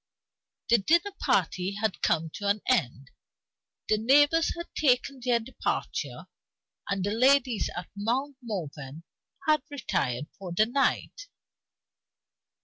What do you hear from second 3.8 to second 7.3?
the neighbors had taken their departure; and the